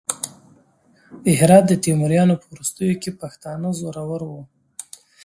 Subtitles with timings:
[1.23, 4.41] د هرات د تیموریانو په وروستیو کې پښتانه زورور وو.